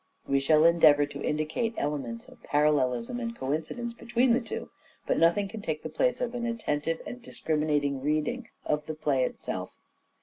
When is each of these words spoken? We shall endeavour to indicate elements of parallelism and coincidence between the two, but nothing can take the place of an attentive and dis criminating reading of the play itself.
We 0.25 0.39
shall 0.39 0.65
endeavour 0.65 1.05
to 1.05 1.21
indicate 1.21 1.75
elements 1.77 2.27
of 2.27 2.41
parallelism 2.41 3.19
and 3.19 3.35
coincidence 3.37 3.93
between 3.93 4.33
the 4.33 4.41
two, 4.41 4.71
but 5.05 5.19
nothing 5.19 5.47
can 5.47 5.61
take 5.61 5.83
the 5.83 5.89
place 5.89 6.19
of 6.21 6.33
an 6.33 6.47
attentive 6.47 7.03
and 7.05 7.21
dis 7.21 7.39
criminating 7.39 8.01
reading 8.01 8.49
of 8.65 8.87
the 8.87 8.95
play 8.95 9.23
itself. 9.25 9.77